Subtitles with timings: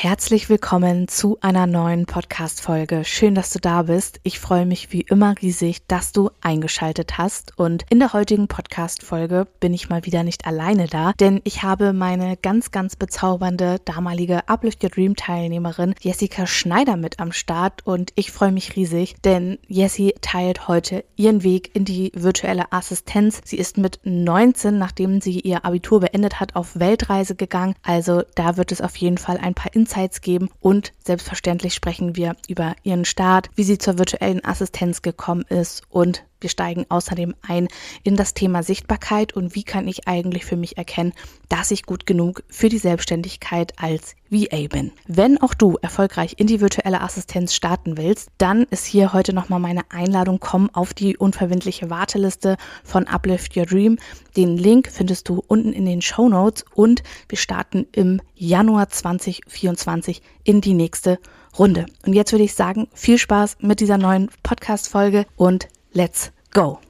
[0.00, 3.04] Herzlich willkommen zu einer neuen Podcast-Folge.
[3.04, 4.20] Schön, dass du da bist.
[4.22, 7.58] Ich freue mich wie immer riesig, dass du eingeschaltet hast.
[7.58, 11.92] Und in der heutigen Podcast-Folge bin ich mal wieder nicht alleine da, denn ich habe
[11.92, 17.84] meine ganz, ganz bezaubernde damalige Uplift Your Dream Teilnehmerin Jessica Schneider mit am Start.
[17.84, 23.40] Und ich freue mich riesig, denn Jessie teilt heute ihren Weg in die virtuelle Assistenz.
[23.44, 27.74] Sie ist mit 19, nachdem sie ihr Abitur beendet hat, auf Weltreise gegangen.
[27.82, 29.74] Also da wird es auf jeden Fall ein paar
[30.20, 35.82] geben und selbstverständlich sprechen wir über ihren Start, wie sie zur virtuellen Assistenz gekommen ist
[35.88, 37.68] und wir steigen außerdem ein
[38.02, 41.12] in das Thema Sichtbarkeit und wie kann ich eigentlich für mich erkennen,
[41.48, 44.92] dass ich gut genug für die Selbstständigkeit als VA bin.
[45.06, 49.60] Wenn auch du erfolgreich in die virtuelle Assistenz starten willst, dann ist hier heute nochmal
[49.60, 53.98] meine Einladung, komm auf die unverbindliche Warteliste von Uplift Your Dream.
[54.36, 60.22] Den Link findest du unten in den Show Notes und wir starten im Januar 2024
[60.44, 61.18] in die nächste
[61.58, 61.86] Runde.
[62.06, 66.87] Und jetzt würde ich sagen, viel Spaß mit dieser neuen Podcast-Folge und Let's go!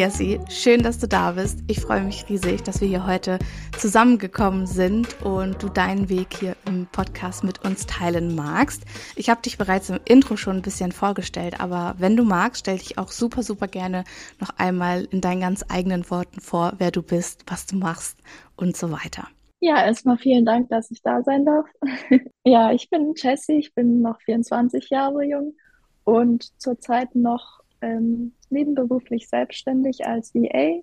[0.00, 1.62] Jessie, schön, dass du da bist.
[1.66, 3.38] Ich freue mich riesig, dass wir hier heute
[3.78, 8.86] zusammengekommen sind und du deinen Weg hier im Podcast mit uns teilen magst.
[9.14, 12.78] Ich habe dich bereits im Intro schon ein bisschen vorgestellt, aber wenn du magst, stell
[12.78, 14.04] dich auch super, super gerne
[14.40, 18.16] noch einmal in deinen ganz eigenen Worten vor, wer du bist, was du machst
[18.56, 19.28] und so weiter.
[19.60, 21.66] Ja, erstmal vielen Dank, dass ich da sein darf.
[22.46, 25.56] Ja, ich bin Jessie, ich bin noch 24 Jahre jung
[26.04, 30.82] und zurzeit noch ähm, nebenberuflich selbstständig als VA.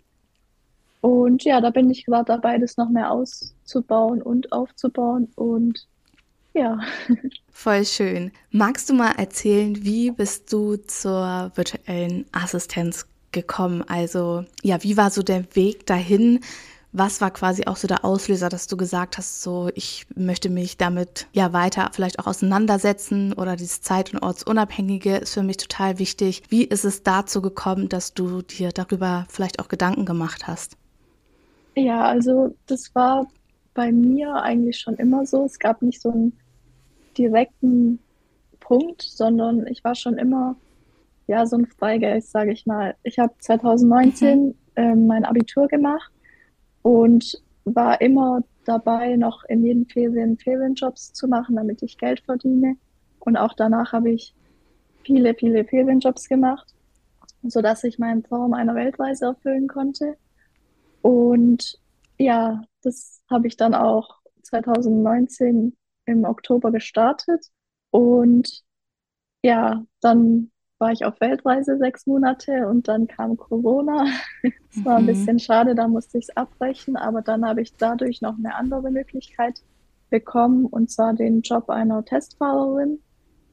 [1.01, 5.31] Und ja, da bin ich gerade dabei, das noch mehr auszubauen und aufzubauen.
[5.35, 5.87] Und
[6.53, 6.79] ja,
[7.51, 8.31] Voll schön.
[8.51, 13.83] Magst du mal erzählen, wie bist du zur virtuellen Assistenz gekommen?
[13.87, 16.41] Also, ja, wie war so der Weg dahin?
[16.93, 20.77] Was war quasi auch so der Auslöser, dass du gesagt hast, so, ich möchte mich
[20.77, 25.99] damit ja weiter vielleicht auch auseinandersetzen oder dieses Zeit- und Ortsunabhängige ist für mich total
[25.99, 26.43] wichtig.
[26.49, 30.77] Wie ist es dazu gekommen, dass du dir darüber vielleicht auch Gedanken gemacht hast?
[31.77, 33.27] ja, also das war
[33.73, 35.45] bei mir eigentlich schon immer so.
[35.45, 36.33] Es gab nicht so einen
[37.17, 37.99] direkten
[38.59, 40.55] Punkt, sondern ich war schon immer
[41.27, 42.95] ja so ein Freigeist, sage ich mal.
[43.03, 46.11] Ich habe 2019 ähm, mein Abitur gemacht
[46.87, 52.77] und war immer dabei, noch in jeden Ferien Ferienjobs zu machen, damit ich Geld verdiene.
[53.19, 54.33] Und auch danach habe ich
[55.03, 56.73] viele, viele Ferienjobs gemacht,
[57.43, 60.15] sodass ich meinen Traum einer Weltreise erfüllen konnte.
[61.01, 61.77] Und
[62.17, 65.75] ja, das habe ich dann auch 2019
[66.05, 67.47] im Oktober gestartet.
[67.91, 68.63] Und
[69.43, 74.05] ja, dann war ich auf Weltreise sechs Monate und dann kam Corona.
[74.69, 75.07] Es war ein Mhm.
[75.07, 78.91] bisschen schade, da musste ich es abbrechen, aber dann habe ich dadurch noch eine andere
[78.91, 79.59] Möglichkeit
[80.09, 83.03] bekommen, und zwar den Job einer Testfahrerin.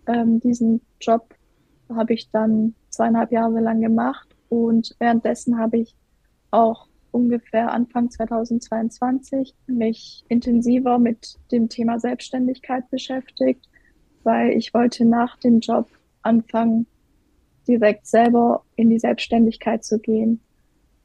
[0.07, 1.35] Ähm, diesen Job
[1.93, 5.97] habe ich dann zweieinhalb Jahre lang gemacht und währenddessen habe ich
[6.51, 13.69] auch ungefähr Anfang 2022 mich intensiver mit dem Thema Selbstständigkeit beschäftigt,
[14.23, 15.89] weil ich wollte nach dem Job
[16.23, 16.87] anfangen,
[17.69, 20.41] direkt selber in die Selbstständigkeit zu gehen.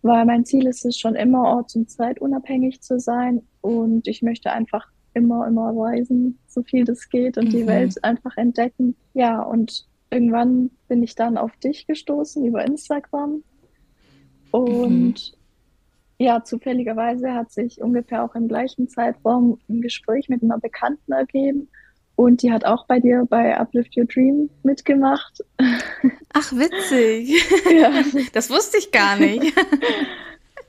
[0.01, 4.51] Weil mein Ziel ist es schon immer, orts- und zeitunabhängig zu sein und ich möchte
[4.51, 7.67] einfach immer, immer reisen, so viel das geht und die Mhm.
[7.67, 8.95] Welt einfach entdecken.
[9.13, 13.43] Ja, und irgendwann bin ich dann auf dich gestoßen über Instagram
[14.51, 15.33] und
[16.19, 21.69] ja, zufälligerweise hat sich ungefähr auch im gleichen Zeitraum ein Gespräch mit einer Bekannten ergeben
[22.19, 25.41] und die hat auch bei dir bei Uplift Your Dream mitgemacht.
[26.33, 27.41] Ach, witzig.
[27.71, 28.03] Ja.
[28.33, 29.53] Das wusste ich gar nicht.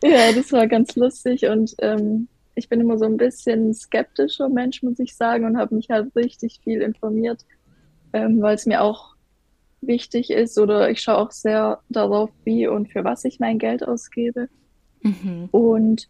[0.03, 4.83] Ja, das war ganz lustig und ähm, ich bin immer so ein bisschen skeptischer Mensch,
[4.83, 7.45] muss ich sagen, und habe mich halt richtig viel informiert,
[8.15, 9.15] ähm, weil es mir auch
[9.83, 13.87] wichtig ist oder ich schaue auch sehr darauf, wie und für was ich mein Geld
[13.87, 14.49] ausgebe.
[15.03, 15.51] Mhm.
[15.51, 16.09] Und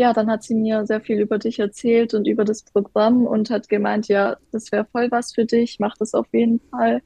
[0.00, 3.50] ja, dann hat sie mir sehr viel über dich erzählt und über das Programm und
[3.50, 7.02] hat gemeint, ja, das wäre voll was für dich, mach das auf jeden Fall.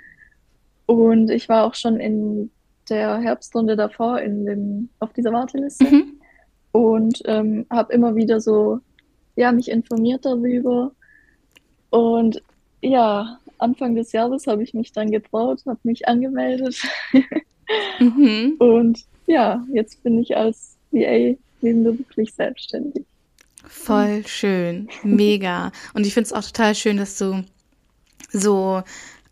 [0.87, 2.53] Und ich war auch schon in
[2.89, 6.21] der Herbstrunde davor in dem, auf dieser Warteliste Mhm.
[6.71, 8.79] und ähm, habe immer wieder so,
[9.35, 10.93] ja, mich informiert darüber.
[11.91, 12.41] Und
[12.81, 16.81] ja, Anfang des Jahres habe ich mich dann getraut, habe mich angemeldet.
[17.99, 18.55] mhm.
[18.61, 23.05] Und ja, jetzt bin ich als VA nebenberuflich selbstständig.
[23.67, 25.73] Voll schön, mega.
[25.95, 27.45] Und ich finde es auch total schön, dass du
[28.31, 28.83] so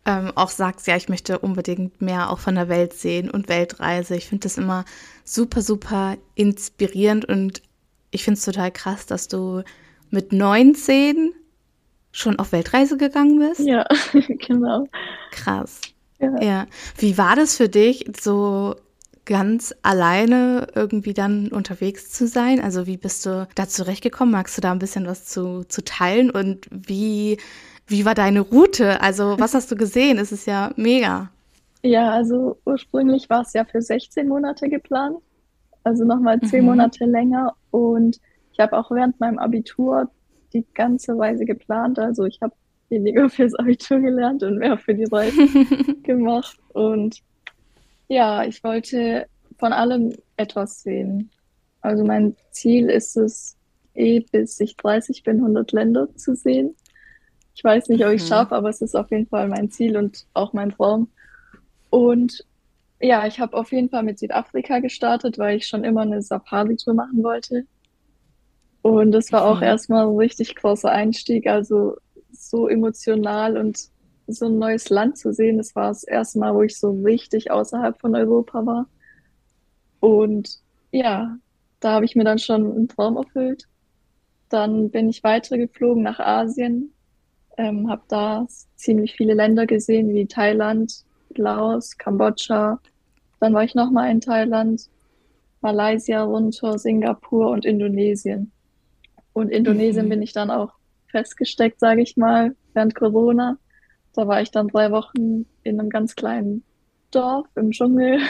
[0.05, 4.17] ähm, auch sagst, ja, ich möchte unbedingt mehr auch von der Welt sehen und Weltreise.
[4.17, 4.84] Ich finde das immer
[5.25, 7.62] super, super inspirierend und
[8.11, 9.62] ich finde es total krass, dass du
[10.11, 11.32] mit 19
[12.11, 13.61] schon auf Weltreise gegangen bist.
[13.61, 13.87] Ja,
[14.46, 14.88] genau.
[15.31, 15.81] Krass.
[16.19, 16.43] Ja.
[16.43, 16.67] ja.
[16.99, 18.76] Wie war das für dich, so
[19.24, 22.60] ganz alleine irgendwie dann unterwegs zu sein?
[22.60, 24.32] Also wie bist du da zurechtgekommen?
[24.32, 26.30] Magst du da ein bisschen was zu, zu teilen?
[26.30, 27.38] Und wie
[27.86, 29.00] wie war deine Route?
[29.00, 30.19] Also, was hast du gesehen?
[30.19, 31.30] Es ist ja mega.
[31.82, 35.19] Ja, also ursprünglich war es ja für 16 Monate geplant.
[35.84, 36.66] Also nochmal 10 mhm.
[36.66, 37.54] Monate länger.
[37.70, 38.20] Und
[38.52, 40.10] ich habe auch während meinem Abitur
[40.52, 41.98] die ganze Reise geplant.
[41.98, 42.54] Also ich habe
[42.88, 45.46] weniger fürs Abitur gelernt und mehr für die Reise
[46.02, 46.56] gemacht.
[46.72, 47.18] Und
[48.12, 49.26] ja, ich wollte
[49.59, 51.31] von allem etwas sehen.
[51.81, 53.56] Also mein Ziel ist es,
[53.94, 56.76] eh bis ich 30 bin, 100 Länder zu sehen.
[57.55, 58.35] Ich weiß nicht, ob ich es mhm.
[58.35, 61.09] schaffe, aber es ist auf jeden Fall mein Ziel und auch mein Traum.
[61.88, 62.47] Und
[63.00, 66.94] ja, ich habe auf jeden Fall mit Südafrika gestartet, weil ich schon immer eine Safari-Tour
[66.94, 67.67] machen wollte.
[68.82, 69.64] Und das war auch mhm.
[69.64, 71.97] erstmal ein richtig großer Einstieg, also
[72.31, 73.88] so emotional und
[74.26, 75.58] so ein neues Land zu sehen.
[75.58, 78.86] Das war das erste Mal, wo ich so richtig außerhalb von Europa war.
[80.00, 80.60] Und
[80.90, 81.36] ja,
[81.80, 83.69] da habe ich mir dann schon einen Traum erfüllt.
[84.48, 86.92] Dann bin ich weitergeflogen nach Asien,
[87.56, 88.46] ähm, habe da
[88.76, 91.04] ziemlich viele Länder gesehen, wie Thailand,
[91.34, 92.80] Laos, Kambodscha.
[93.40, 94.88] Dann war ich nochmal in Thailand,
[95.60, 98.52] Malaysia runter, Singapur und Indonesien.
[99.32, 100.10] Und Indonesien mhm.
[100.10, 100.72] bin ich dann auch
[101.10, 103.58] festgesteckt, sage ich mal, während Corona.
[104.14, 106.62] Da war ich dann drei Wochen in einem ganz kleinen
[107.11, 108.20] Dorf im Dschungel.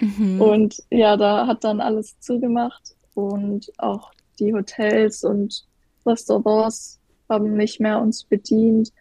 [0.00, 0.40] mhm.
[0.40, 5.64] Und ja, da hat dann alles zugemacht und auch die Hotels und
[6.06, 8.92] Restaurants haben nicht mehr uns bedient.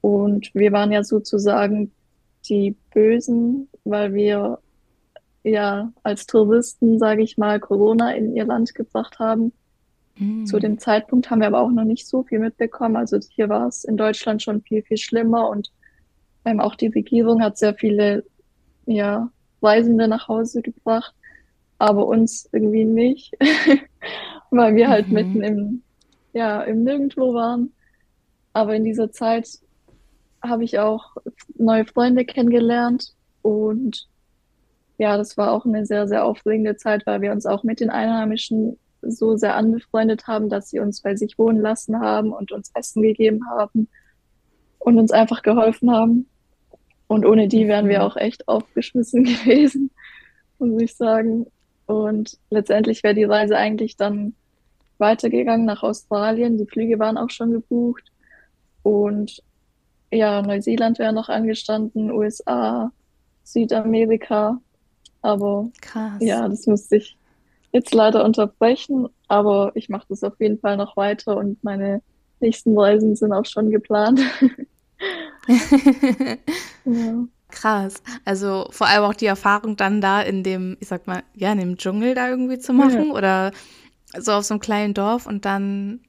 [0.00, 1.92] Und wir waren ja sozusagen
[2.48, 4.58] die Bösen, weil wir
[5.42, 9.52] ja als Touristen, sage ich mal, Corona in ihr Land gebracht haben.
[10.16, 10.46] Mhm.
[10.46, 12.96] Zu dem Zeitpunkt haben wir aber auch noch nicht so viel mitbekommen.
[12.96, 15.70] Also hier war es in Deutschland schon viel, viel schlimmer und
[16.44, 18.24] ähm, auch die Regierung hat sehr viele
[18.86, 19.30] ja,
[19.62, 21.14] Reisende nach Hause gebracht,
[21.78, 23.34] aber uns irgendwie nicht,
[24.50, 25.14] weil wir halt mhm.
[25.14, 25.82] mitten im
[26.34, 27.72] ja, im Nirgendwo waren.
[28.52, 29.48] Aber in dieser Zeit
[30.42, 31.16] habe ich auch
[31.56, 34.08] neue Freunde kennengelernt und
[34.98, 37.90] ja, das war auch eine sehr, sehr aufregende Zeit, weil wir uns auch mit den
[37.90, 38.78] Einheimischen
[39.08, 43.02] so sehr anbefreundet haben, dass sie uns bei sich wohnen lassen haben und uns Essen
[43.02, 43.88] gegeben haben
[44.78, 46.28] und uns einfach geholfen haben.
[47.06, 48.04] Und ohne die wären wir mhm.
[48.04, 49.90] auch echt aufgeschmissen gewesen,
[50.58, 51.46] muss ich sagen.
[51.86, 54.34] Und letztendlich wäre die Reise eigentlich dann
[54.98, 56.56] weitergegangen nach Australien.
[56.56, 58.04] Die Flüge waren auch schon gebucht.
[58.82, 59.42] Und
[60.10, 62.92] ja, Neuseeland wäre noch angestanden, USA,
[63.42, 64.60] Südamerika.
[65.22, 66.18] Aber Krass.
[66.20, 67.16] ja, das musste ich
[67.74, 69.08] jetzt leider unterbrechen.
[69.28, 72.00] Aber ich mache das auf jeden Fall noch weiter und meine
[72.40, 74.20] nächsten Reisen sind auch schon geplant.
[76.84, 77.26] ja.
[77.50, 78.02] Krass.
[78.24, 81.58] Also vor allem auch die Erfahrung dann da in dem, ich sag mal, ja, in
[81.58, 83.12] dem Dschungel da irgendwie zu machen ja.
[83.12, 83.52] oder
[84.18, 86.00] so auf so einem kleinen Dorf und dann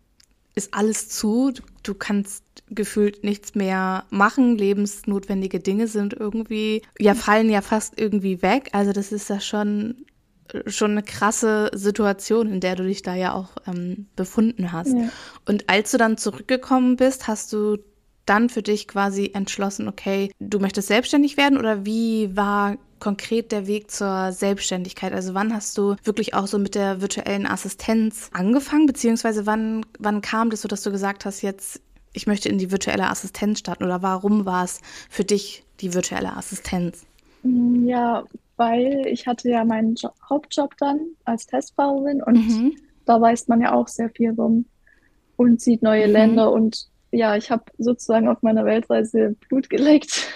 [0.55, 1.51] ist alles zu.
[1.51, 4.57] Du, du, kannst gefühlt nichts mehr machen.
[4.57, 8.69] Lebensnotwendige Dinge sind irgendwie, ja, fallen ja fast irgendwie weg.
[8.71, 10.05] Also das ist ja schon,
[10.67, 14.93] schon eine krasse Situation, in der du dich da ja auch ähm, befunden hast.
[14.93, 15.09] Ja.
[15.45, 17.77] Und als du dann zurückgekommen bist, hast du
[18.25, 23.67] dann für dich quasi entschlossen, okay, du möchtest selbstständig werden oder wie war konkret der
[23.67, 25.13] Weg zur Selbstständigkeit?
[25.13, 30.21] Also wann hast du wirklich auch so mit der virtuellen Assistenz angefangen, beziehungsweise wann, wann
[30.21, 31.81] kam das so, dass du gesagt hast, jetzt
[32.13, 36.35] ich möchte in die virtuelle Assistenz starten oder warum war es für dich die virtuelle
[36.35, 37.05] Assistenz?
[37.43, 38.23] Ja,
[38.57, 42.75] weil ich hatte ja meinen jo Hauptjob dann als Testfahrerin und mhm.
[43.05, 44.65] da weiß man ja auch sehr viel rum
[45.35, 46.13] und sieht neue mhm.
[46.13, 50.27] Länder und ja, ich habe sozusagen auf meiner Weltreise Blut geleckt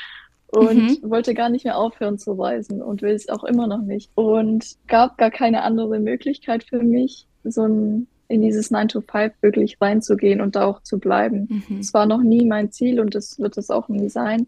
[0.48, 1.10] und mhm.
[1.10, 4.10] wollte gar nicht mehr aufhören zu reisen und will es auch immer noch nicht.
[4.14, 9.32] Und gab gar keine andere Möglichkeit für mich, so ein, in dieses 9 to 5
[9.40, 11.64] wirklich reinzugehen und da auch zu bleiben.
[11.68, 11.78] Mhm.
[11.80, 11.94] Es mhm.
[11.94, 14.46] war noch nie mein Ziel und es wird es auch nie sein,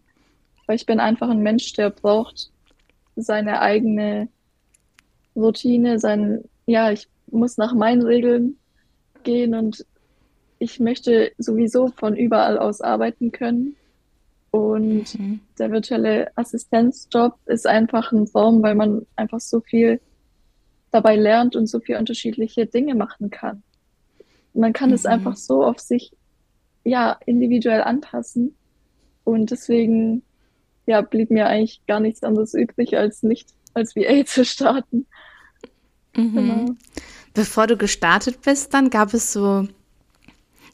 [0.67, 2.51] weil ich bin einfach ein Mensch, der braucht
[3.15, 4.27] seine eigene
[5.35, 8.57] Routine, sein, ja, ich muss nach meinen Regeln
[9.23, 9.85] gehen und
[10.59, 13.75] ich möchte sowieso von überall aus arbeiten können.
[14.51, 15.39] Und mhm.
[15.57, 20.01] der virtuelle Assistenzjob ist einfach ein Traum, weil man einfach so viel
[20.91, 23.63] dabei lernt und so viele unterschiedliche Dinge machen kann.
[24.53, 24.95] Man kann mhm.
[24.95, 26.11] es einfach so auf sich
[26.83, 28.55] ja individuell anpassen.
[29.23, 30.23] Und deswegen
[30.85, 35.05] ja, blieb mir eigentlich gar nichts anderes übrig, als nicht als VA zu starten.
[36.15, 36.33] Mhm.
[36.33, 36.65] Genau.
[37.33, 39.67] Bevor du gestartet bist, dann gab es so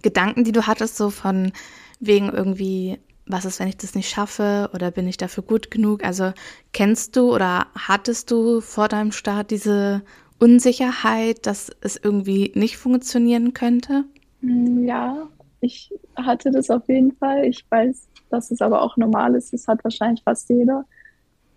[0.02, 1.52] Gedanken, die du hattest, so von
[2.00, 6.04] wegen irgendwie, was ist, wenn ich das nicht schaffe oder bin ich dafür gut genug?
[6.04, 6.34] Also
[6.74, 10.04] kennst du oder hattest du vor deinem Start diese
[10.40, 14.06] Unsicherheit, dass es irgendwie nicht funktionieren könnte?
[14.42, 15.28] Ja,
[15.62, 17.46] ich hatte das auf jeden Fall.
[17.46, 19.54] Ich weiß, dass es aber auch normal ist.
[19.54, 20.86] Das hat wahrscheinlich fast jeder.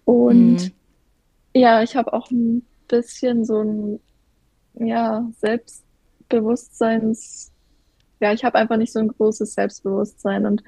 [0.05, 0.73] Und mhm.
[1.55, 4.01] ja, ich habe auch ein bisschen so ein
[4.75, 7.53] ja, Selbstbewusstseins,
[8.21, 10.47] ja, ich habe einfach nicht so ein großes Selbstbewusstsein.
[10.47, 10.63] Und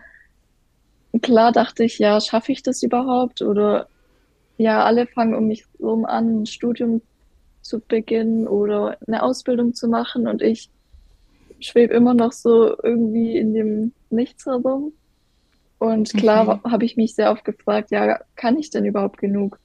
[1.23, 3.43] klar dachte ich, ja, schaffe ich das überhaupt?
[3.43, 3.89] Oder
[4.57, 7.03] ja, alle fangen um mich herum an, ein Studium
[7.63, 10.69] zu beginnen oder eine Ausbildung zu machen und ich
[11.61, 14.93] schwebe immer noch so irgendwie in dem Nichts herum.
[15.83, 16.71] Und klar mhm.
[16.71, 19.59] habe ich mich sehr oft gefragt, ja, kann ich denn überhaupt genug?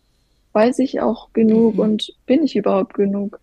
[0.51, 1.79] Weiß ich auch genug mhm.
[1.79, 3.39] und bin ich überhaupt genug?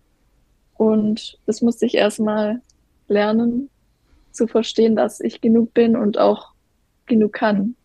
[0.73, 2.61] Und das musste ich erstmal
[3.07, 3.69] lernen,
[4.33, 6.51] zu verstehen, dass ich genug bin und auch
[7.05, 7.75] genug kann.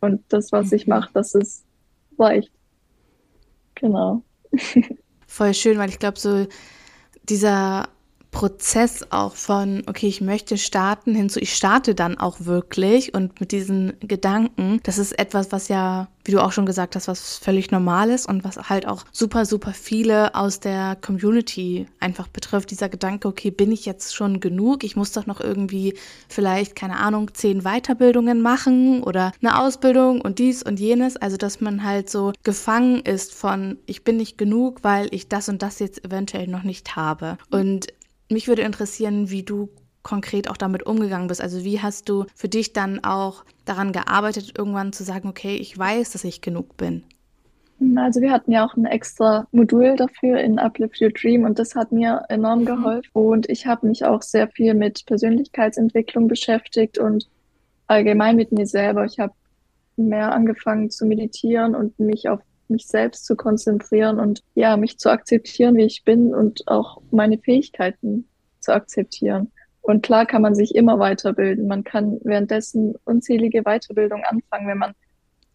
[0.00, 0.76] Und das, was mhm.
[0.76, 1.66] ich mache, dass es
[2.18, 2.50] reicht.
[3.74, 4.22] Genau.
[5.26, 6.46] Voll schön, weil ich glaube, so
[7.24, 7.90] dieser
[8.30, 13.50] Prozess auch von, okay, ich möchte starten, hinzu, ich starte dann auch wirklich und mit
[13.50, 17.70] diesen Gedanken, das ist etwas, was ja, wie du auch schon gesagt hast, was völlig
[17.70, 22.70] normal ist und was halt auch super, super viele aus der Community einfach betrifft.
[22.70, 24.84] Dieser Gedanke, okay, bin ich jetzt schon genug?
[24.84, 25.94] Ich muss doch noch irgendwie
[26.28, 31.16] vielleicht, keine Ahnung, zehn Weiterbildungen machen oder eine Ausbildung und dies und jenes.
[31.16, 35.48] Also, dass man halt so gefangen ist von, ich bin nicht genug, weil ich das
[35.48, 37.38] und das jetzt eventuell noch nicht habe.
[37.50, 37.86] Und
[38.30, 39.68] mich würde interessieren, wie du
[40.02, 41.40] konkret auch damit umgegangen bist.
[41.40, 45.76] Also wie hast du für dich dann auch daran gearbeitet, irgendwann zu sagen, okay, ich
[45.76, 47.04] weiß, dass ich genug bin?
[47.96, 51.74] Also wir hatten ja auch ein extra Modul dafür in Uplift Your Dream und das
[51.74, 52.66] hat mir enorm mhm.
[52.66, 53.10] geholfen.
[53.12, 57.28] Und ich habe mich auch sehr viel mit Persönlichkeitsentwicklung beschäftigt und
[57.86, 59.06] allgemein mit mir selber.
[59.06, 59.32] Ich habe
[59.96, 65.10] mehr angefangen zu meditieren und mich auf mich selbst zu konzentrieren und ja, mich zu
[65.10, 68.28] akzeptieren, wie ich bin und auch meine Fähigkeiten
[68.60, 69.50] zu akzeptieren.
[69.82, 71.66] Und klar kann man sich immer weiterbilden.
[71.66, 74.94] Man kann währenddessen unzählige Weiterbildungen anfangen, wenn man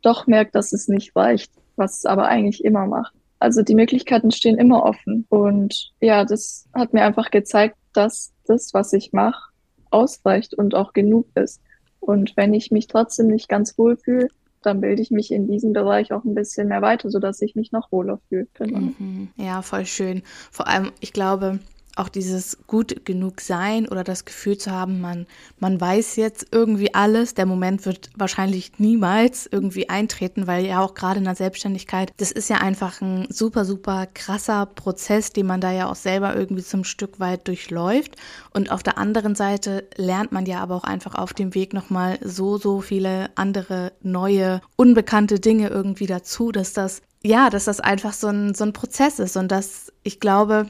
[0.02, 3.14] doch merkt, dass es nicht reicht, was es aber eigentlich immer macht.
[3.40, 5.26] Also die Möglichkeiten stehen immer offen.
[5.30, 9.52] Und ja, das hat mir einfach gezeigt, dass das, was ich mache,
[9.92, 11.62] ausreicht und auch genug ist.
[12.00, 14.28] Und wenn ich mich trotzdem nicht ganz wohl fühle,
[14.66, 17.72] dann bilde ich mich in diesem Bereich auch ein bisschen mehr weiter, sodass ich mich
[17.72, 18.48] noch wohler fühle.
[18.54, 18.80] Genau.
[18.80, 19.30] Mhm.
[19.38, 20.24] Ja, voll schön.
[20.52, 21.60] Vor allem, ich glaube,
[21.96, 25.28] auch dieses gut genug sein oder das Gefühl zu haben, man,
[25.60, 27.34] man weiß jetzt irgendwie alles.
[27.34, 32.32] Der Moment wird wahrscheinlich niemals irgendwie eintreten, weil ja auch gerade in der Selbstständigkeit, das
[32.32, 36.64] ist ja einfach ein super, super krasser Prozess, den man da ja auch selber irgendwie
[36.64, 38.16] zum Stück weit durchläuft.
[38.54, 42.20] Und auf der anderen Seite lernt man ja aber auch einfach auf dem Weg nochmal
[42.22, 48.14] so, so viele andere neue, unbekannte Dinge irgendwie dazu, dass das ja, dass das einfach
[48.14, 50.70] so ein, so ein Prozess ist und dass ich glaube,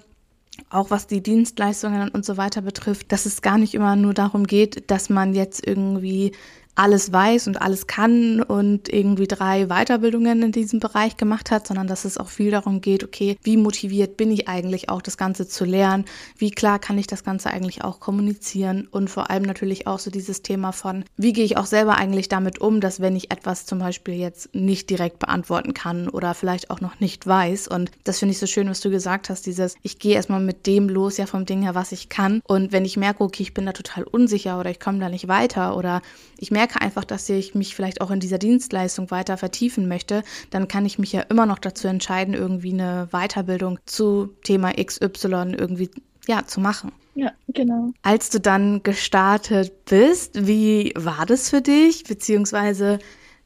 [0.70, 4.46] auch was die Dienstleistungen und so weiter betrifft, dass es gar nicht immer nur darum
[4.46, 6.32] geht, dass man jetzt irgendwie
[6.76, 11.88] alles weiß und alles kann und irgendwie drei Weiterbildungen in diesem Bereich gemacht hat, sondern
[11.88, 15.48] dass es auch viel darum geht, okay, wie motiviert bin ich eigentlich auch das Ganze
[15.48, 16.06] zu lernen,
[16.38, 18.88] wie klar kann ich das Ganze eigentlich auch kommunizieren?
[18.92, 22.28] Und vor allem natürlich auch so dieses Thema von, wie gehe ich auch selber eigentlich
[22.28, 26.70] damit um, dass wenn ich etwas zum Beispiel jetzt nicht direkt beantworten kann oder vielleicht
[26.70, 27.70] auch noch nicht weiß?
[27.70, 30.68] Und das finde ich so schön, was du gesagt hast, dieses, ich gehe erstmal mit
[30.68, 32.42] dem los, ja vom Ding her, was ich kann.
[32.46, 35.30] Und wenn ich merke, okay, ich bin da total unsicher oder ich komme da nicht
[35.30, 36.02] weiter oder
[36.38, 40.24] ich merke merke einfach, dass ich mich vielleicht auch in dieser Dienstleistung weiter vertiefen möchte,
[40.50, 45.54] dann kann ich mich ja immer noch dazu entscheiden, irgendwie eine Weiterbildung zu Thema XY
[45.58, 45.92] irgendwie
[46.28, 46.92] ja, zu machen.
[47.14, 47.92] Ja, genau.
[48.02, 52.04] Als du dann gestartet bist, wie war das für dich?
[52.04, 52.98] Beziehungsweise,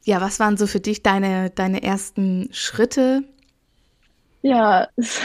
[0.04, 3.22] ja, was waren so für dich deine, deine ersten Schritte?
[4.40, 5.20] Ja, es,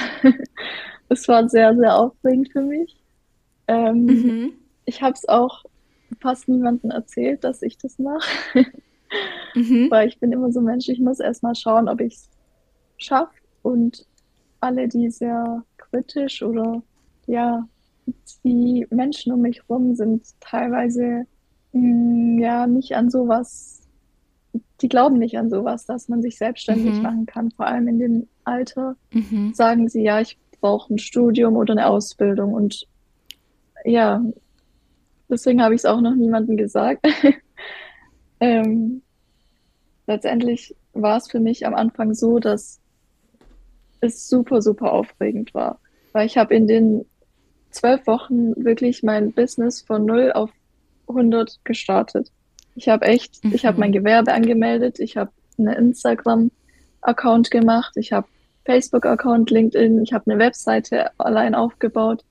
[1.07, 2.97] es war sehr, sehr aufregend für mich.
[3.69, 4.53] Ähm, mhm.
[4.83, 5.63] Ich habe es auch
[6.21, 8.25] fast niemandem erzählt, dass ich das mache.
[9.55, 9.87] mhm.
[9.89, 12.29] Weil ich bin immer so Mensch, ich muss erstmal schauen, ob ich es
[12.97, 13.33] schaffe.
[13.61, 14.05] Und
[14.59, 16.83] alle, die sehr kritisch oder
[17.27, 17.67] ja,
[18.43, 21.25] die Menschen um mich herum sind teilweise
[21.73, 23.81] mh, ja nicht an sowas,
[24.81, 27.01] die glauben nicht an sowas, dass man sich selbstständig Mhm.
[27.01, 27.51] machen kann.
[27.51, 29.53] Vor allem in dem Alter Mhm.
[29.53, 32.53] sagen sie, ja, ich brauche ein Studium oder eine Ausbildung.
[32.53, 32.87] Und
[33.83, 34.23] ja,
[35.29, 37.05] deswegen habe ich es auch noch niemandem gesagt.
[38.41, 39.01] Ähm,
[40.07, 42.79] letztendlich war es für mich am Anfang so, dass
[44.01, 45.79] es super, super aufregend war,
[46.11, 47.05] weil ich habe in den
[47.71, 50.51] zwölf Wochen wirklich mein Business von null auf
[51.07, 52.31] hundert gestartet.
[52.75, 53.79] Ich habe echt, ich habe Mhm.
[53.79, 58.27] mein Gewerbe angemeldet, ich habe einen Instagram-Account gemacht, ich habe
[58.65, 62.25] Facebook-Account, LinkedIn, ich habe eine Webseite allein aufgebaut.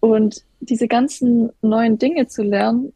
[0.00, 2.92] Und diese ganzen neuen Dinge zu lernen,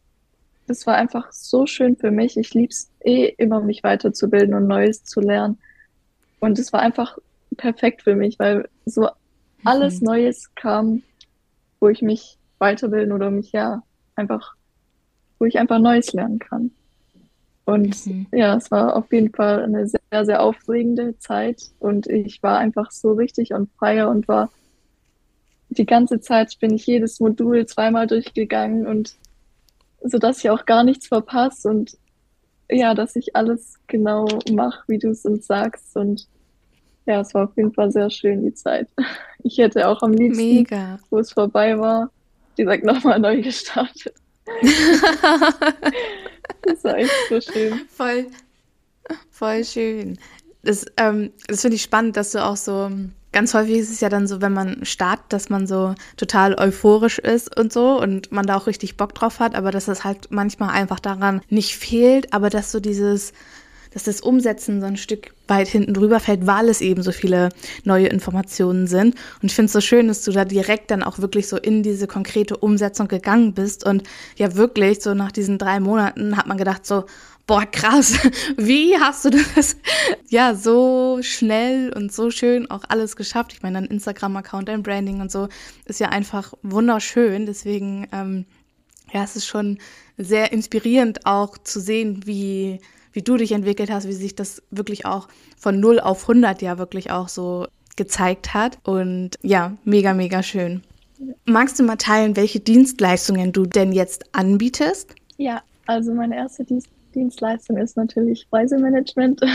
[0.67, 2.37] das war einfach so schön für mich.
[2.37, 5.57] Ich liebe es eh immer, mich weiterzubilden und Neues zu lernen.
[6.39, 7.17] Und es war einfach
[7.57, 9.09] perfekt für mich, weil so
[9.65, 10.05] alles Mhm.
[10.05, 11.03] Neues kam,
[11.79, 13.83] wo ich mich weiterbilden oder mich ja
[14.15, 14.55] einfach,
[15.39, 16.71] wo ich einfach Neues lernen kann.
[17.65, 18.27] Und Mhm.
[18.31, 22.91] ja, es war auf jeden Fall eine sehr, sehr aufregende Zeit und ich war einfach
[22.91, 24.49] so richtig on fire und war
[25.73, 29.15] die ganze Zeit bin ich jedes Modul zweimal durchgegangen und
[30.03, 31.97] so dass ich auch gar nichts verpasse und
[32.69, 36.27] ja, dass ich alles genau mache, wie du es uns sagst und
[37.05, 38.87] ja, es war auf jeden Fall sehr schön, die Zeit.
[39.45, 40.97] Ich hätte auch am liebsten, Mega.
[41.09, 42.09] wo es vorbei war,
[42.57, 44.15] direkt nochmal neu gestartet.
[46.61, 47.81] Das war echt so schön.
[47.89, 48.27] Voll,
[49.29, 50.17] voll schön.
[50.63, 52.89] Das, ähm, das finde ich spannend, dass du auch so,
[53.33, 57.19] ganz häufig ist es ja dann so, wenn man startet, dass man so total euphorisch
[57.19, 60.31] ist und so und man da auch richtig Bock drauf hat, aber dass es halt
[60.31, 63.33] manchmal einfach daran nicht fehlt, aber dass so dieses,
[63.93, 67.49] dass das Umsetzen so ein Stück weit hinten drüber fällt, weil es eben so viele
[67.83, 69.15] neue Informationen sind.
[69.41, 71.83] Und ich finde es so schön, dass du da direkt dann auch wirklich so in
[71.83, 73.85] diese konkrete Umsetzung gegangen bist.
[73.85, 74.03] Und
[74.37, 77.05] ja, wirklich, so nach diesen drei Monaten hat man gedacht, so,
[77.47, 78.17] boah, krass,
[78.57, 79.77] wie hast du das
[80.29, 83.53] ja so schnell und so schön auch alles geschafft?
[83.53, 85.47] Ich meine, dein Instagram-Account, dein Branding und so
[85.85, 87.45] ist ja einfach wunderschön.
[87.45, 88.45] Deswegen, ähm,
[89.13, 89.79] ja, es ist schon
[90.17, 92.79] sehr inspirierend auch zu sehen, wie,
[93.11, 96.77] wie du dich entwickelt hast, wie sich das wirklich auch von 0 auf 100 ja
[96.77, 98.79] wirklich auch so gezeigt hat.
[98.83, 100.83] Und ja, mega, mega schön.
[101.45, 105.15] Magst du mal teilen, welche Dienstleistungen du denn jetzt anbietest?
[105.37, 109.41] Ja, also meine erste Dienst Dienstleistung ist natürlich Reisemanagement.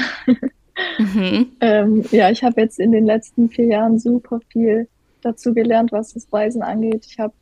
[0.99, 1.49] Mhm.
[1.61, 4.87] Ähm, ja, ich habe jetzt in den letzten vier Jahren super viel
[5.23, 7.05] dazu gelernt, was das Reisen angeht.
[7.05, 7.35] Ich habe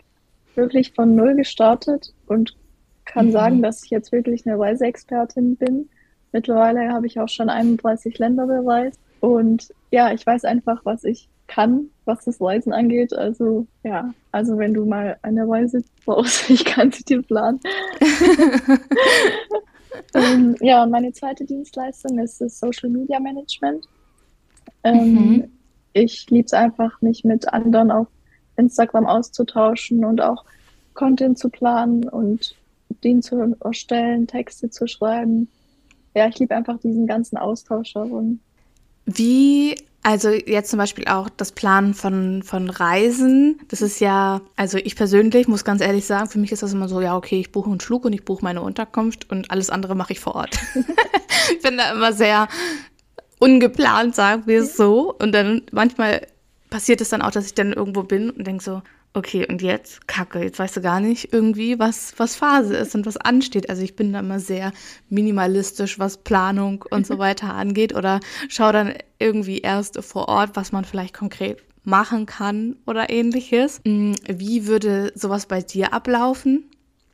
[0.54, 2.56] wirklich von null gestartet und
[3.04, 3.32] kann Mhm.
[3.32, 5.90] sagen, dass ich jetzt wirklich eine Reiseexpertin bin.
[6.32, 11.28] Mittlerweile habe ich auch schon 31 Länder bereist und ja, ich weiß einfach, was ich
[11.46, 13.12] kann, was das Reisen angeht.
[13.12, 17.60] Also ja, also wenn du mal eine Reise brauchst, ich kann sie dir planen.
[20.14, 23.86] ähm, ja, und meine zweite Dienstleistung ist das Social Media Management.
[24.84, 25.50] Ähm, Mhm.
[25.92, 28.08] Ich liebe es einfach, mich mit anderen auf
[28.56, 30.44] Instagram auszutauschen und auch
[30.92, 32.54] Content zu planen und
[33.02, 35.48] den zu erstellen, Texte zu schreiben.
[36.14, 38.40] Ja, ich liebe einfach diesen ganzen Austausch darum.
[39.06, 44.78] Wie, also jetzt zum Beispiel auch das Planen von, von Reisen, das ist ja, also
[44.78, 47.52] ich persönlich muss ganz ehrlich sagen, für mich ist das immer so, ja, okay, ich
[47.52, 50.58] buche einen Flug und ich buche meine Unterkunft und alles andere mache ich vor Ort.
[51.50, 52.48] ich bin da immer sehr
[53.38, 55.14] ungeplant, sagen wir es so.
[55.14, 56.26] Und dann manchmal
[56.70, 58.82] passiert es dann auch, dass ich dann irgendwo bin und denke so,
[59.16, 60.06] okay, und jetzt?
[60.06, 63.70] Kacke, jetzt weißt du gar nicht irgendwie, was, was Phase ist und was ansteht.
[63.70, 64.72] Also ich bin da immer sehr
[65.08, 70.70] minimalistisch, was Planung und so weiter angeht oder schaue dann irgendwie erst vor Ort, was
[70.72, 73.80] man vielleicht konkret machen kann oder ähnliches.
[73.84, 76.64] Mm, Wie würde sowas bei dir ablaufen?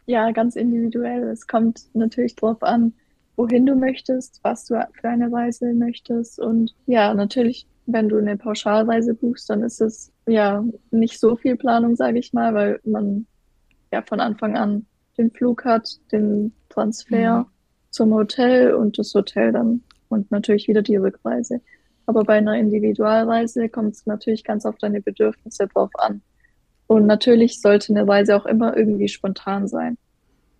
[0.06, 1.22] Ja, ganz individuell.
[1.30, 2.94] Es kommt natürlich drauf an,
[3.36, 6.38] wohin du möchtest, was du für eine Reise möchtest.
[6.40, 11.56] Und ja, natürlich, wenn du eine Pauschalreise buchst, dann ist es ja nicht so viel
[11.56, 13.26] Planung, sage ich mal, weil man
[13.92, 14.86] ja von Anfang an
[15.18, 17.46] den Flug hat, den Transfer Mhm.
[17.90, 21.60] zum Hotel und das Hotel dann und natürlich wieder die Rückreise.
[22.06, 26.22] Aber bei einer Individualreise kommt es natürlich ganz auf deine Bedürfnisse drauf an.
[26.86, 29.96] Und natürlich sollte eine Reise auch immer irgendwie spontan sein.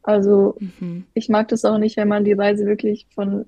[0.02, 1.06] Also Mhm.
[1.14, 3.46] ich mag das auch nicht, wenn man die Reise wirklich von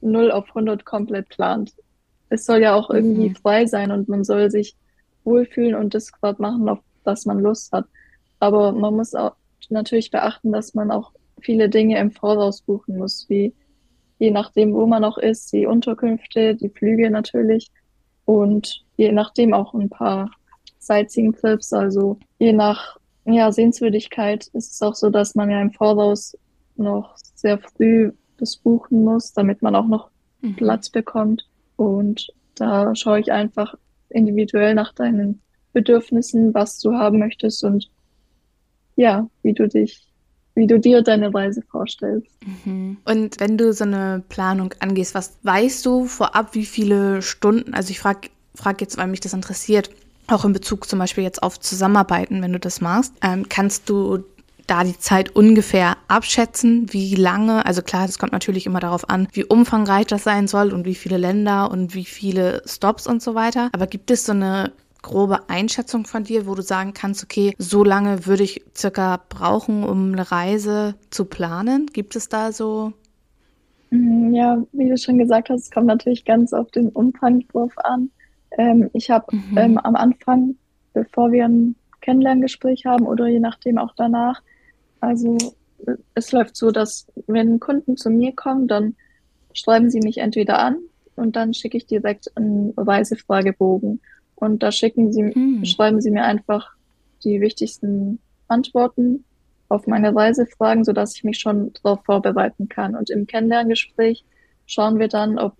[0.00, 1.72] 0 auf 100 komplett plant.
[2.30, 3.36] Es soll ja auch irgendwie Mhm.
[3.36, 4.76] frei sein und man soll sich
[5.24, 7.86] wohlfühlen und das gerade machen, auf das man Lust hat.
[8.40, 9.34] Aber man muss auch
[9.68, 13.54] natürlich beachten, dass man auch viele Dinge im Voraus buchen muss, wie
[14.18, 17.70] je nachdem, wo man auch ist, die Unterkünfte, die Flüge natürlich
[18.24, 20.30] und je nachdem auch ein paar
[20.78, 21.72] Sightseeing-Trips.
[21.72, 26.36] Also je nach ja, Sehenswürdigkeit ist es auch so, dass man ja im Voraus
[26.76, 30.10] noch sehr früh das buchen muss, damit man auch noch
[30.40, 30.56] mhm.
[30.56, 31.46] Platz bekommt.
[31.78, 33.74] Und da schaue ich einfach
[34.10, 35.40] individuell nach deinen
[35.72, 37.88] Bedürfnissen, was du haben möchtest und
[38.96, 40.04] ja, wie du dich
[40.58, 42.36] wie du dir deine Reise vorstellst.
[42.64, 42.96] Mhm.
[43.04, 47.92] Und wenn du so eine Planung angehst, was weißt du vorab, wie viele Stunden, also
[47.92, 49.90] ich frage frag jetzt, weil mich das interessiert,
[50.26, 54.24] auch in Bezug zum Beispiel jetzt auf Zusammenarbeiten, wenn du das machst, ähm, kannst du
[54.68, 59.26] da die Zeit ungefähr abschätzen, wie lange, also klar, das kommt natürlich immer darauf an,
[59.32, 63.34] wie umfangreich das sein soll und wie viele Länder und wie viele Stops und so
[63.34, 63.70] weiter.
[63.72, 67.82] Aber gibt es so eine grobe Einschätzung von dir, wo du sagen kannst, okay, so
[67.82, 71.86] lange würde ich circa brauchen, um eine Reise zu planen?
[71.86, 72.92] Gibt es da so?
[73.90, 77.72] Mm, ja, wie du schon gesagt hast, es kommt natürlich ganz auf den Umfang drauf
[77.78, 78.10] an.
[78.58, 79.58] Ähm, ich habe mhm.
[79.58, 80.56] ähm, am Anfang,
[80.92, 84.42] bevor wir ein Kennenlerngespräch haben oder je nachdem auch danach,
[85.00, 85.36] also
[86.14, 88.96] es läuft so, dass wenn Kunden zu mir kommen, dann
[89.52, 90.78] schreiben sie mich entweder an
[91.16, 94.00] und dann schicke ich direkt einen Reisefragebogen.
[94.34, 95.64] Und da schicken sie, hm.
[95.64, 96.70] schreiben sie mir einfach
[97.24, 99.24] die wichtigsten Antworten
[99.68, 102.94] auf meine Reisefragen, sodass ich mich schon darauf vorbereiten kann.
[102.94, 104.24] Und im Kennenlerngespräch
[104.66, 105.54] schauen wir dann, ob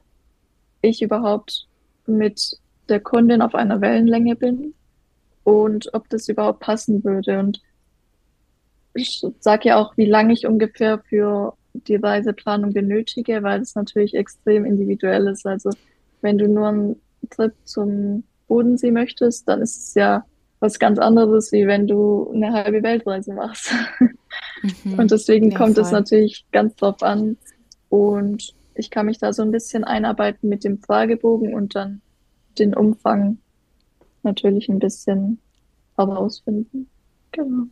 [0.81, 1.67] ich überhaupt
[2.07, 4.75] mit der Kundin auf einer Wellenlänge bin
[5.45, 7.41] und ob das überhaupt passen würde.
[7.41, 7.61] Und
[8.95, 14.15] ich sage ja auch, wie lange ich ungefähr für die Reiseplanung benötige, weil es natürlich
[14.15, 15.47] extrem individuell ist.
[15.47, 15.71] Also
[16.21, 20.25] wenn du nur einen Trip zum Bodensee möchtest, dann ist es ja
[20.61, 23.73] was ganz anderes, wie wenn du eine halbe Weltreise machst.
[24.85, 24.99] Mhm.
[24.99, 27.37] Und deswegen ja, kommt es natürlich ganz drauf an.
[27.89, 32.01] Und ich kann mich da so ein bisschen einarbeiten mit dem Fragebogen und dann
[32.59, 33.39] den Umfang
[34.23, 35.39] natürlich ein bisschen
[35.97, 36.89] herausfinden.
[37.33, 37.65] Genau.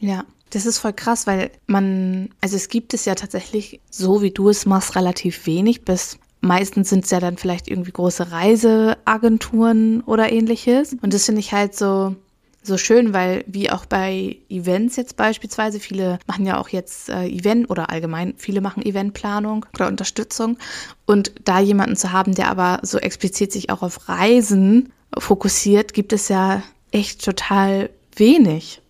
[0.00, 4.30] Ja, das ist voll krass, weil man, also es gibt es ja tatsächlich, so wie
[4.30, 10.02] du es machst, relativ wenig bis Meistens sind es ja dann vielleicht irgendwie große Reiseagenturen
[10.02, 10.96] oder ähnliches.
[11.00, 12.14] Und das finde ich halt so,
[12.62, 17.26] so schön, weil wie auch bei Events jetzt beispielsweise, viele machen ja auch jetzt äh,
[17.26, 20.58] Event oder allgemein, viele machen Eventplanung oder Unterstützung.
[21.04, 26.12] Und da jemanden zu haben, der aber so explizit sich auch auf Reisen fokussiert, gibt
[26.12, 28.82] es ja echt total wenig.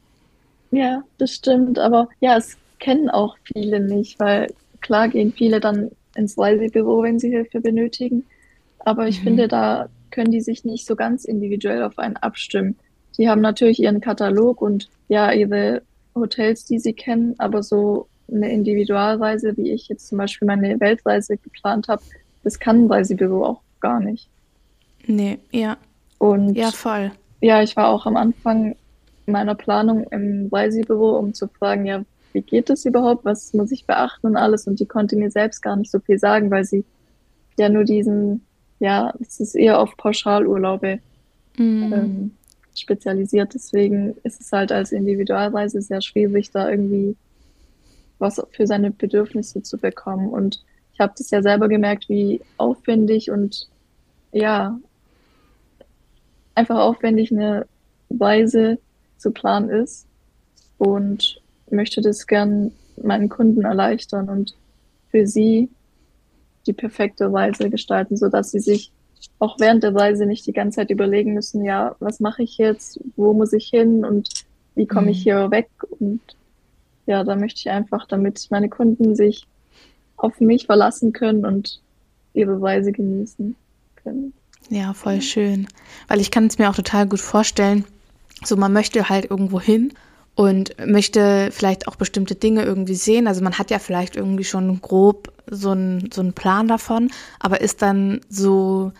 [0.70, 1.78] Ja, das stimmt.
[1.78, 7.18] Aber ja, es kennen auch viele nicht, weil klar gehen viele dann ins Reisebüro, wenn
[7.18, 8.24] sie Hilfe benötigen.
[8.80, 9.24] Aber ich mhm.
[9.24, 12.76] finde, da können die sich nicht so ganz individuell auf einen abstimmen.
[13.18, 15.82] Die haben natürlich ihren Katalog und ja, ihre
[16.14, 21.36] Hotels, die sie kennen, aber so eine Individualreise, wie ich jetzt zum Beispiel meine Weltreise
[21.36, 22.02] geplant habe,
[22.42, 24.28] das kann ein Reisebüro auch gar nicht.
[25.06, 25.76] Nee, ja.
[26.18, 27.12] Und ja, voll.
[27.40, 28.74] Ja, ich war auch am Anfang
[29.26, 33.86] meiner Planung im Reisebüro, um zu fragen, ja, wie geht es überhaupt, was muss ich
[33.86, 34.66] beachten und alles.
[34.66, 36.84] Und die konnte mir selbst gar nicht so viel sagen, weil sie
[37.58, 38.42] ja nur diesen,
[38.78, 41.00] ja, es ist eher auf Pauschalurlaube
[41.56, 41.92] mhm.
[41.92, 42.30] ähm,
[42.74, 43.54] spezialisiert.
[43.54, 47.16] Deswegen ist es halt als Individualreise sehr schwierig, da irgendwie
[48.18, 50.28] was für seine Bedürfnisse zu bekommen.
[50.28, 50.62] Und
[50.92, 53.68] ich habe das ja selber gemerkt, wie aufwendig und
[54.32, 54.78] ja,
[56.54, 57.66] einfach aufwendig eine
[58.10, 58.78] Reise
[59.18, 60.06] zu planen ist.
[60.78, 64.54] Und möchte das gern meinen Kunden erleichtern und
[65.10, 65.68] für sie
[66.66, 68.92] die perfekte Reise gestalten, so dass sie sich
[69.38, 73.00] auch während der Reise nicht die ganze Zeit überlegen müssen, ja, was mache ich jetzt,
[73.16, 74.28] wo muss ich hin und
[74.74, 75.22] wie komme ich mhm.
[75.22, 76.20] hier weg und
[77.06, 79.46] ja, da möchte ich einfach, damit meine Kunden sich
[80.16, 81.80] auf mich verlassen können und
[82.32, 83.54] ihre Reise genießen
[83.96, 84.32] können.
[84.68, 85.68] Ja, voll schön.
[86.08, 87.84] Weil ich kann es mir auch total gut vorstellen,
[88.44, 89.92] so man möchte halt irgendwo hin
[90.34, 93.26] und möchte vielleicht auch bestimmte Dinge irgendwie sehen.
[93.26, 97.82] Also man hat ja vielleicht irgendwie schon grob so einen so Plan davon, aber ist
[97.82, 98.92] dann so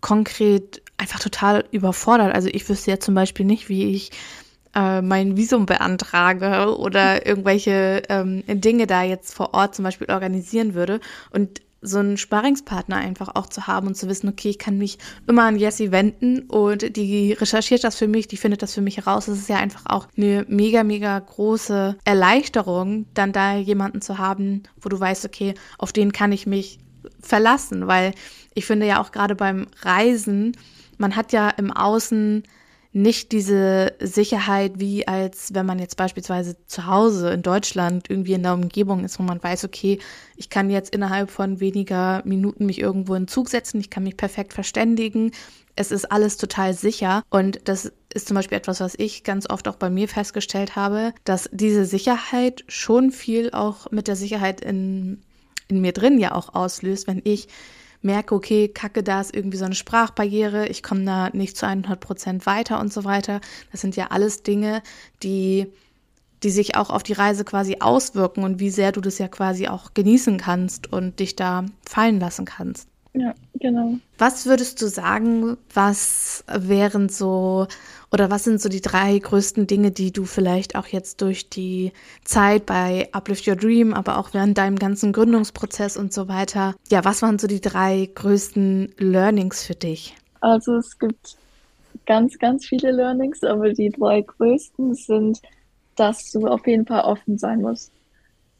[0.00, 2.34] konkret einfach total überfordert.
[2.34, 4.12] Also ich wüsste ja zum Beispiel nicht, wie ich
[4.74, 10.74] äh, mein Visum beantrage oder irgendwelche ähm, Dinge da jetzt vor Ort zum Beispiel organisieren
[10.74, 11.00] würde.
[11.30, 14.98] Und so einen Sparringspartner einfach auch zu haben und zu wissen, okay, ich kann mich
[15.26, 18.96] immer an Jessie wenden und die recherchiert das für mich, die findet das für mich
[18.96, 19.26] heraus.
[19.26, 24.62] Das ist ja einfach auch eine mega, mega große Erleichterung, dann da jemanden zu haben,
[24.80, 26.78] wo du weißt, okay, auf den kann ich mich
[27.20, 28.14] verlassen, weil
[28.54, 30.56] ich finde ja auch gerade beim Reisen,
[30.96, 32.44] man hat ja im Außen
[32.94, 38.44] nicht diese Sicherheit, wie als wenn man jetzt beispielsweise zu Hause in Deutschland irgendwie in
[38.44, 39.98] der Umgebung ist, wo man weiß, okay,
[40.36, 44.16] ich kann jetzt innerhalb von weniger Minuten mich irgendwo in Zug setzen, ich kann mich
[44.16, 45.32] perfekt verständigen.
[45.74, 47.24] Es ist alles total sicher.
[47.30, 51.12] Und das ist zum Beispiel etwas, was ich ganz oft auch bei mir festgestellt habe,
[51.24, 55.20] dass diese Sicherheit schon viel auch mit der Sicherheit in,
[55.66, 57.48] in mir drin ja auch auslöst, wenn ich
[58.04, 61.98] merke, okay, kacke, da ist irgendwie so eine Sprachbarriere, ich komme da nicht zu 100
[61.98, 63.40] Prozent weiter und so weiter.
[63.72, 64.82] Das sind ja alles Dinge,
[65.22, 65.66] die,
[66.42, 69.68] die sich auch auf die Reise quasi auswirken und wie sehr du das ja quasi
[69.68, 72.88] auch genießen kannst und dich da fallen lassen kannst.
[73.14, 73.94] Ja, genau.
[74.18, 77.68] Was würdest du sagen, was wären so
[78.14, 81.92] oder was sind so die drei größten Dinge, die du vielleicht auch jetzt durch die
[82.22, 87.04] Zeit bei Uplift Your Dream, aber auch während deinem ganzen Gründungsprozess und so weiter, ja,
[87.04, 90.14] was waren so die drei größten Learnings für dich?
[90.40, 91.36] Also es gibt
[92.06, 95.42] ganz, ganz viele Learnings, aber die drei größten sind,
[95.96, 97.90] dass du auf jeden Fall offen sein musst.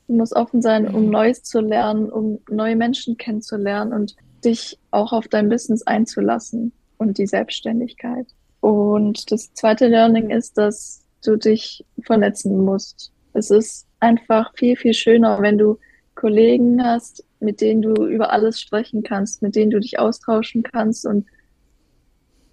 [0.09, 1.11] Du musst offen sein, um mhm.
[1.11, 7.19] Neues zu lernen, um neue Menschen kennenzulernen und dich auch auf dein Business einzulassen und
[7.19, 8.27] die Selbstständigkeit.
[8.65, 13.13] Und das zweite Learning ist, dass du dich vernetzen musst.
[13.35, 15.79] Es ist einfach viel, viel schöner, wenn du
[16.15, 21.05] Kollegen hast, mit denen du über alles sprechen kannst, mit denen du dich austauschen kannst
[21.05, 21.27] und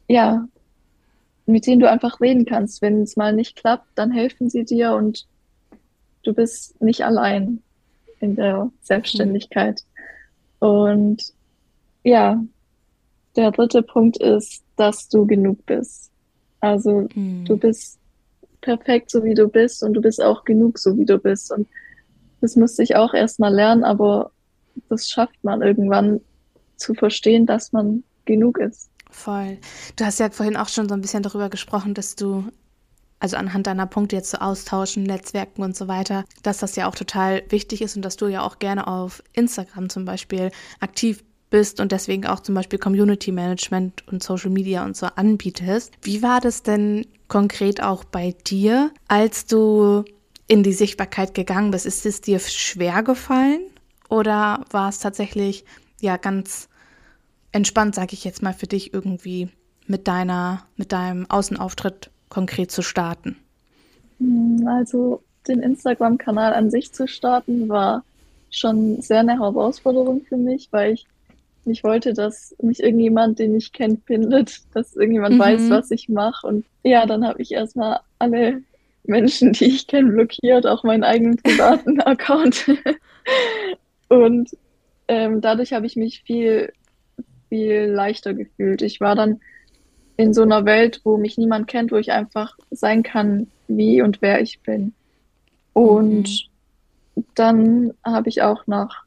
[0.10, 0.46] ja,
[1.46, 2.82] mit denen du einfach reden kannst.
[2.82, 5.26] Wenn es mal nicht klappt, dann helfen sie dir und
[6.24, 7.64] du bist nicht allein
[8.20, 9.86] in der Selbstständigkeit.
[10.60, 10.68] Mhm.
[10.68, 11.34] Und
[12.04, 12.44] ja,
[13.36, 16.12] der dritte Punkt ist, dass du genug bist.
[16.60, 17.46] Also mhm.
[17.46, 18.00] du bist
[18.62, 21.52] perfekt, so wie du bist und du bist auch genug, so wie du bist.
[21.52, 21.68] Und
[22.42, 24.32] das musste ich auch erstmal lernen, aber
[24.90, 26.22] das schafft man irgendwann
[26.78, 28.90] zu verstehen, dass man genug ist.
[29.10, 29.58] Voll.
[29.98, 32.46] Du hast ja vorhin auch schon so ein bisschen darüber gesprochen, dass du,
[33.20, 36.88] also anhand deiner Punkte jetzt zu so austauschen, Netzwerken und so weiter, dass das ja
[36.88, 41.24] auch total wichtig ist und dass du ja auch gerne auf Instagram zum Beispiel aktiv
[41.52, 45.94] bist und deswegen auch zum Beispiel Community Management und Social Media und so anbietest.
[46.02, 50.04] Wie war das denn konkret auch bei dir, als du
[50.48, 51.86] in die Sichtbarkeit gegangen bist?
[51.86, 53.62] Ist es dir schwer gefallen
[54.10, 55.64] oder war es tatsächlich
[56.02, 56.68] ja ganz
[57.52, 59.50] entspannt, sage ich jetzt mal, für dich irgendwie
[59.88, 63.38] mit deiner, mit deinem Außenauftritt konkret zu starten?
[64.20, 68.04] Hm, also den Instagram-Kanal an sich zu starten war
[68.50, 71.06] schon sehr eine Herausforderung für mich, weil ich
[71.66, 75.40] ich wollte, dass mich irgendjemand, den ich kenne, findet, dass irgendjemand mhm.
[75.40, 76.48] weiß, was ich mache.
[76.48, 78.64] Und ja, dann habe ich erstmal alle
[79.04, 82.66] Menschen, die ich kenne, blockiert, auch meinen eigenen privaten Account.
[84.10, 84.50] und
[85.08, 86.74] ähm, dadurch habe ich mich viel,
[87.50, 88.82] viel leichter gefühlt.
[88.82, 89.40] Ich war dann
[90.18, 94.22] in so einer Welt, wo mich niemand kennt, wo ich einfach sein kann, wie und
[94.22, 94.94] wer ich bin.
[95.74, 96.48] Und
[97.16, 97.26] mhm.
[97.36, 99.04] dann habe ich auch nach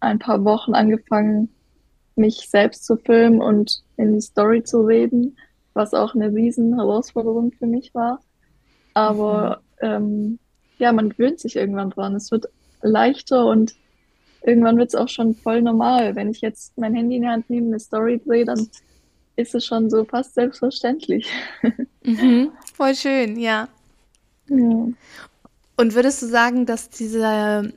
[0.00, 1.50] ein paar Wochen angefangen,
[2.20, 5.36] mich selbst zu filmen und in die Story zu reden,
[5.74, 8.20] was auch eine riesen Herausforderung für mich war.
[8.94, 9.88] Aber mhm.
[9.88, 10.38] ähm,
[10.78, 12.14] ja, man gewöhnt sich irgendwann dran.
[12.14, 12.46] Es wird
[12.82, 13.74] leichter und
[14.42, 16.16] irgendwann wird es auch schon voll normal.
[16.16, 18.68] Wenn ich jetzt mein Handy in die Hand nehme, eine Story drehe, dann
[19.36, 21.28] ist es schon so fast selbstverständlich.
[22.02, 22.52] Mhm.
[22.72, 23.68] Voll schön, ja.
[24.48, 24.88] ja.
[25.76, 27.74] Und würdest du sagen, dass diese,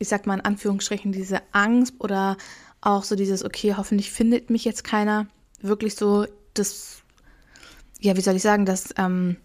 [0.00, 2.36] ich sag mal in Anführungsstrichen, diese Angst oder
[2.80, 5.26] auch so dieses, okay, hoffentlich findet mich jetzt keiner,
[5.60, 7.02] wirklich so das,
[8.00, 9.36] ja, wie soll ich sagen, dass, ähm,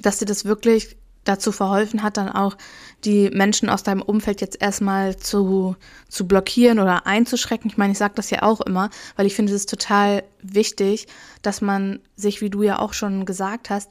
[0.00, 2.56] dass dir das wirklich dazu verholfen hat, dann auch
[3.04, 5.76] die Menschen aus deinem Umfeld jetzt erstmal zu,
[6.08, 7.70] zu blockieren oder einzuschrecken.
[7.70, 11.06] Ich meine, ich sage das ja auch immer, weil ich finde es total wichtig,
[11.42, 13.90] dass man sich, wie du ja auch schon gesagt hast,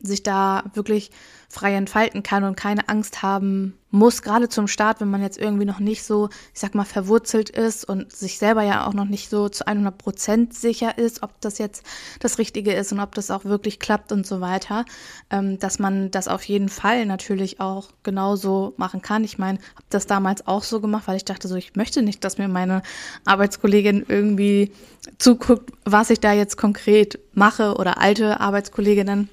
[0.00, 1.10] sich da wirklich
[1.48, 5.64] frei entfalten kann und keine Angst haben muss, gerade zum Start, wenn man jetzt irgendwie
[5.64, 9.30] noch nicht so, ich sag mal, verwurzelt ist und sich selber ja auch noch nicht
[9.30, 11.84] so zu 100 Prozent sicher ist, ob das jetzt
[12.20, 14.84] das Richtige ist und ob das auch wirklich klappt und so weiter,
[15.30, 19.24] ähm, dass man das auf jeden Fall natürlich auch genauso machen kann.
[19.24, 22.22] Ich meine, habe das damals auch so gemacht, weil ich dachte so, ich möchte nicht,
[22.24, 22.82] dass mir meine
[23.24, 24.70] Arbeitskollegin irgendwie
[25.16, 29.30] zuguckt, was ich da jetzt konkret mache oder alte Arbeitskolleginnen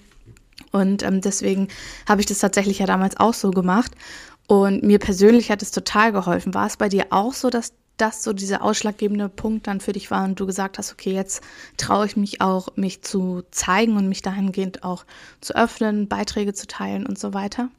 [0.76, 1.70] und ähm, deswegen
[2.06, 3.94] habe ich das tatsächlich ja damals auch so gemacht.
[4.46, 6.54] Und mir persönlich hat es total geholfen.
[6.54, 10.12] War es bei dir auch so, dass das so dieser ausschlaggebende Punkt dann für dich
[10.12, 11.42] war und du gesagt hast, okay, jetzt
[11.78, 15.06] traue ich mich auch, mich zu zeigen und mich dahingehend auch
[15.40, 17.70] zu öffnen, Beiträge zu teilen und so weiter?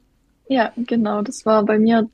[0.47, 1.21] Ja, genau.
[1.21, 2.09] Das war bei mir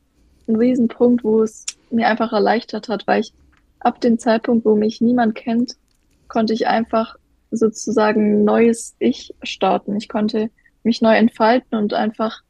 [0.49, 3.31] ein Riesenpunkt, wo es mir einfach erleichtert hat, weil ich
[3.79, 5.77] ab dem Zeitpunkt, wo mich niemand kennt,
[6.27, 7.15] konnte ich einfach
[7.51, 9.95] sozusagen neues Ich starten.
[9.95, 10.49] Ich konnte
[10.83, 12.41] mich neu entfalten und einfach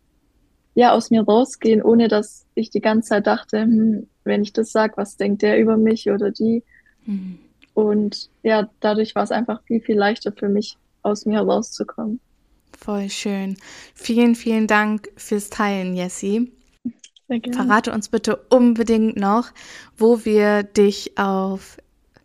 [0.76, 4.72] ja aus mir rausgehen, ohne dass ich die ganze Zeit dachte, hm, wenn ich das
[4.72, 6.64] sage, was denkt der über mich oder die?
[7.06, 7.40] Mhm.
[7.74, 12.20] Und ja, dadurch war es einfach viel, viel leichter für mich, aus mir herauszukommen.
[12.78, 13.58] Voll schön.
[13.94, 16.52] Vielen, vielen Dank fürs Teilen, Jessie.
[17.52, 19.52] Verrate uns bitte unbedingt noch,
[19.98, 21.78] wo wir dich auf,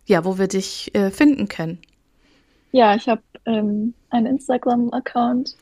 [0.07, 1.79] ja, wo wir dich äh, finden können.
[2.73, 5.57] Ja, ich habe ähm, einen Instagram-Account,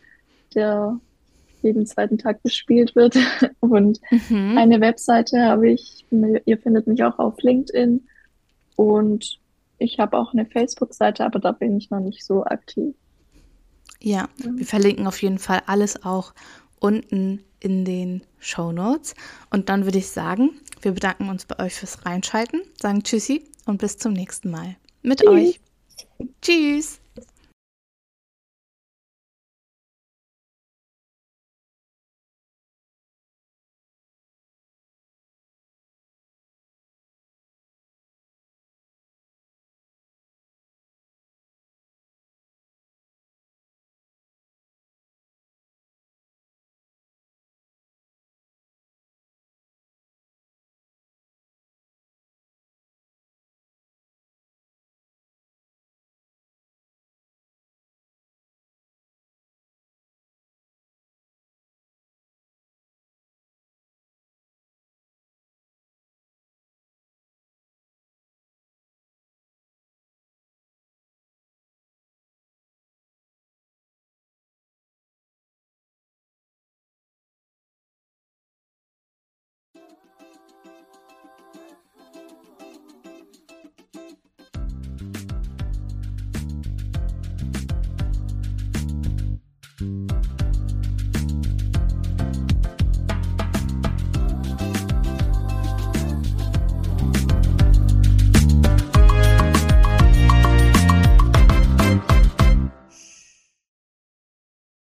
[0.57, 0.99] der
[1.63, 3.17] jeden zweiten Tag bespielt wird.
[3.61, 4.57] Und mhm.
[4.57, 6.07] eine Webseite habe ich.
[6.11, 8.07] Ihr findet mich auch auf LinkedIn.
[8.77, 9.39] Und
[9.79, 12.95] ich habe auch eine Facebook-Seite, aber da bin ich noch nicht so aktiv.
[14.01, 16.35] Ja, wir verlinken auf jeden Fall alles auch
[16.79, 19.15] unten in den Show Notes.
[19.51, 20.51] Und dann würde ich sagen,
[20.83, 25.21] wir bedanken uns bei euch fürs Reinschalten, sagen Tschüssi und bis zum nächsten Mal mit
[25.21, 25.31] Tschüss.
[25.31, 25.61] euch.
[26.43, 27.01] Tschüss.